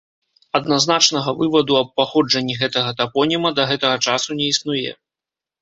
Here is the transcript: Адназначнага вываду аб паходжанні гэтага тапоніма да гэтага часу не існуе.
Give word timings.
Адназначнага 0.59 1.33
вываду 1.41 1.77
аб 1.81 1.93
паходжанні 2.01 2.57
гэтага 2.63 2.95
тапоніма 3.03 3.49
да 3.61 3.69
гэтага 3.73 4.03
часу 4.07 4.29
не 4.41 4.45
існуе. 4.57 4.91